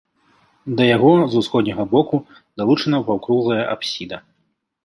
[0.79, 2.15] Да яго з усходняга боку
[2.63, 4.17] далучана паўкруглая апсіда.